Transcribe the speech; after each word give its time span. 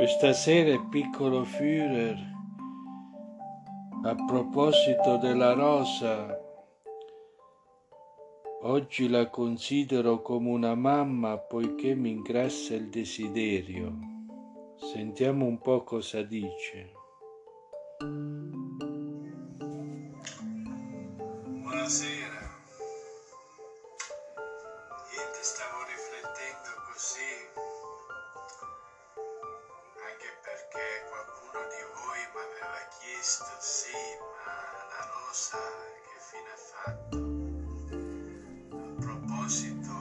Questa 0.00 0.32
sera, 0.32 0.78
piccolo 0.88 1.44
Führer, 1.44 2.16
a 4.02 4.14
proposito 4.26 5.18
della 5.18 5.52
rosa, 5.52 6.40
oggi 8.62 9.10
la 9.10 9.28
considero 9.28 10.22
come 10.22 10.48
una 10.48 10.74
mamma 10.74 11.36
poiché 11.36 11.94
mi 11.94 12.12
ingrassa 12.12 12.76
il 12.76 12.88
desiderio. 12.88 13.92
Sentiamo 14.76 15.44
un 15.44 15.58
po' 15.58 15.84
cosa 15.84 16.22
dice. 16.22 16.92
Buonasera. 21.60 22.19
Chiesto, 33.20 33.44
sì, 33.58 33.92
ma 34.46 34.56
la 34.88 35.04
rosa 35.12 35.58
che 36.00 36.16
fine 36.30 36.50
ha 36.52 36.60
fatto? 36.72 37.16
A 38.72 38.92
proposito, 38.98 39.92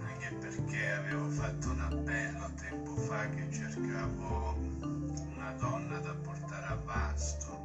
anche 0.00 0.28
perché 0.40 0.90
avevo 0.90 1.28
fatto 1.30 1.70
un 1.70 1.80
appello 1.80 2.50
tempo 2.56 2.96
fa 2.96 3.28
che 3.28 3.48
cercavo 3.52 4.56
una 4.56 5.52
donna 5.52 5.98
da 6.00 6.14
portare 6.14 6.66
a 6.66 6.74
Vasto. 6.74 7.60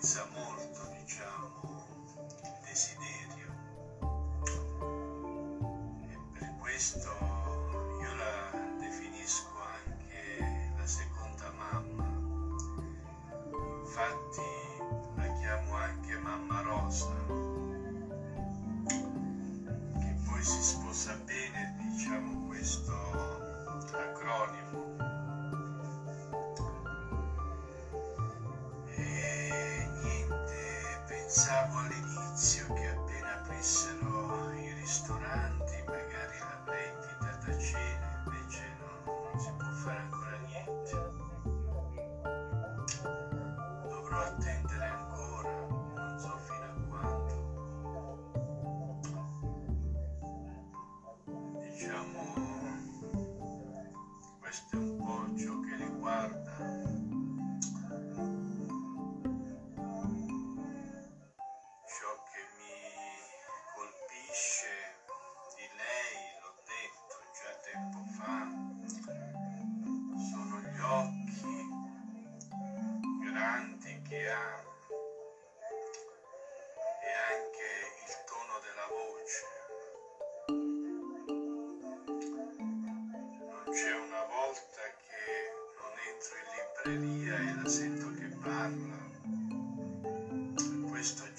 Influenza 0.00 0.26
molto 0.34 0.80
diciamo 0.98 1.84
il 2.42 2.58
desiderio 2.64 3.52
e 6.08 6.18
per 6.38 6.54
questo 6.58 7.08
io 8.00 8.14
la 8.14 8.50
definisco 8.78 9.50
anche 9.60 10.72
la 10.74 10.86
seconda 10.86 11.52
mamma. 11.52 12.08
Infatti 13.80 14.40
la 15.16 15.32
chiamo 15.38 15.74
anche 15.74 16.16
mamma 16.16 16.60
rosa, 16.62 17.12
che 19.98 20.16
poi 20.24 20.42
si 20.42 20.62
sposa 20.62 20.79
pensavo 31.32 31.78
all'inizio 31.78 32.66
che 32.72 32.88
appena 32.88 33.36
aprissero 33.36 34.52
i 34.52 34.72
ristoranti, 34.72 35.80
magari 35.86 36.38
la 36.40 36.60
vendita 36.64 37.38
da 37.46 37.56
cena, 37.56 38.22
invece 38.26 38.76
no, 38.80 39.28
non 39.30 39.38
si 39.38 39.52
può 39.56 39.70
fare 39.70 39.98
ancora 40.00 40.36
niente. 40.38 40.90
Dovrò 43.88 44.18
attendere 44.18 44.86
ancora, 44.86 45.52
non 45.94 46.18
so 46.18 46.36
fino 46.48 46.64
a 46.64 46.74
quando. 46.88 47.34
Diciamo, 51.60 52.22
questo 54.40 54.74
è 54.74 54.78
un 54.80 54.96
po' 54.96 55.38
ciò 55.38 55.60
che 55.60 55.76
riguarda 55.76 56.99
fa, 68.22 68.46
sono 70.30 70.60
gli 70.60 70.78
occhi 70.80 71.68
grandi 73.24 74.02
che 74.08 74.30
ha 74.30 74.62
e 77.00 77.10
anche 77.30 77.68
il 78.06 78.14
tono 78.26 78.54
della 78.60 78.86
voce. 78.88 79.44
Non 83.48 83.64
c'è 83.72 83.92
una 83.94 84.24
volta 84.24 84.82
che 85.06 85.24
non 85.80 85.92
entro 86.10 86.34
in 86.36 86.48
libreria 86.56 87.34
e 87.38 87.62
la 87.62 87.68
sento 87.68 88.06
che 88.14 88.28
parla. 88.42 88.98
Questo 90.90 91.29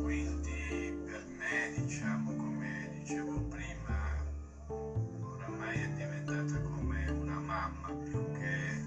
quindi 0.00 0.92
per 1.04 1.24
me, 1.38 1.72
diciamo, 1.76 2.34
come 2.36 2.90
dicevo 2.98 3.38
prima, 3.48 4.24
oramai 4.68 5.80
è 5.80 5.88
diventata 5.88 6.60
come 6.62 7.10
una 7.10 7.38
mamma 7.38 7.88
più 8.08 8.32
che 8.32 8.82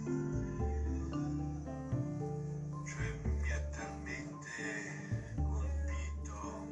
cioè 2.85 3.13
mi 3.41 3.51
ha 3.51 3.59
talmente 3.69 5.35
colpito 5.43 6.65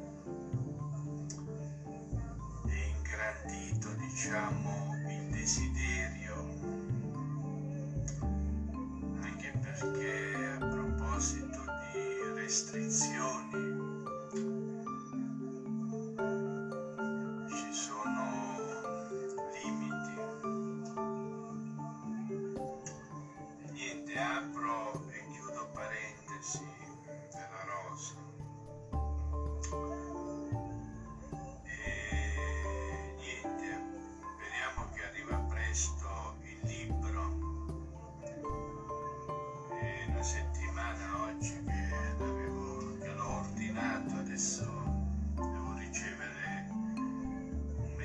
e 2.68 2.92
ingrandito 2.96 3.88
diciamo 3.94 4.85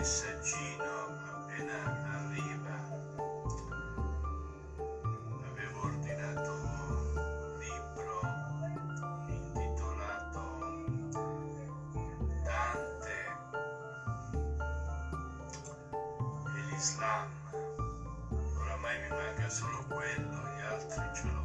messaggino 0.02 0.84
appena 1.30 1.78
arriva 2.18 2.76
avevo 5.46 5.82
ordinato 5.84 6.52
un 6.52 7.60
libro 7.60 8.16
intitolato 9.28 10.42
Dante 12.44 13.18
e 16.48 16.62
l'Islam. 16.72 17.30
Oramai 18.58 19.02
mi 19.02 19.10
manca 19.10 19.50
solo 19.50 19.86
quello, 19.88 20.48
gli 20.56 20.62
altri 20.62 21.04
ce 21.14 21.28
l'ho 21.28 21.41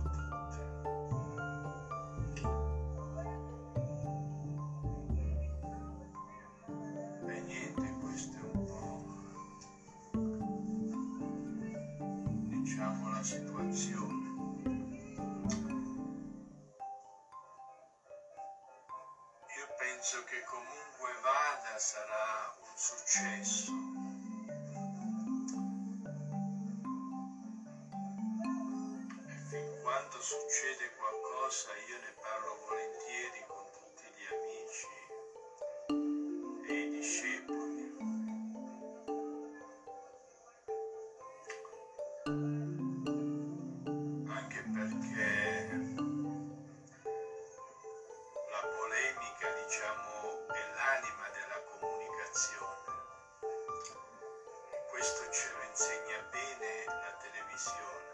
attenzione. 13.76 14.24
Io 19.56 19.66
penso 19.76 20.24
che 20.24 20.42
comunque 20.44 21.12
vada 21.20 21.78
sarà 21.78 22.54
un 22.60 22.76
successo. 22.76 23.72
E 29.28 29.36
fin 29.50 29.82
quando 29.82 30.20
succede 30.20 30.90
qualcosa 30.96 31.68
io 31.88 31.98
ne 32.00 32.14
parlo 32.20 32.56
con 32.66 32.75
questo 55.06 55.30
ce 55.30 55.46
lo 55.52 55.62
insegna 55.68 56.18
bene 56.32 56.84
la 56.86 57.14
televisione. 57.22 58.10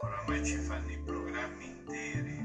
Oramai 0.00 0.44
ci 0.44 0.56
fanno 0.58 0.90
i 0.90 0.98
programmi 0.98 1.64
interi 1.64 2.36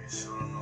che 0.00 0.08
sono 0.08 0.53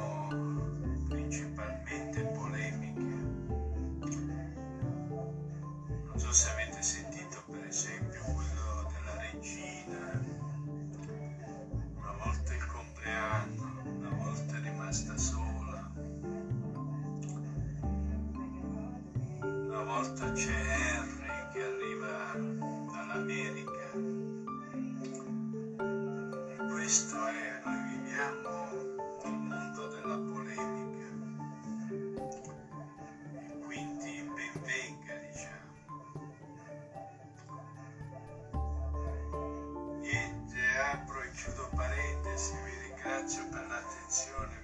grazie 43.22 43.44
per 43.44 43.66
l'attenzione. 43.68 44.61